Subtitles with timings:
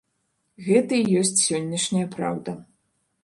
[0.67, 2.51] Гэта і ёсць сённяшняя праўда.